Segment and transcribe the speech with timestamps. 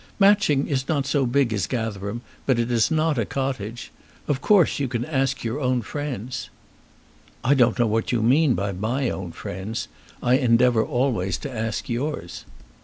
[0.19, 3.91] Matching is not so big as Gatherum, but it is not a cottage.
[4.27, 6.49] Of course you can ask your own friends."
[7.43, 9.87] "I don't know what you mean by my own friends.
[10.23, 12.45] I endeavour always to ask yours."